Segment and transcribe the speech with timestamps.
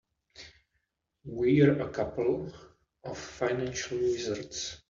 [1.25, 2.51] We're a couple
[3.03, 4.79] of financial wizards.